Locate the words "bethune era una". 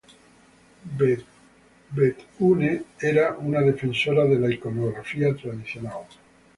1.95-3.61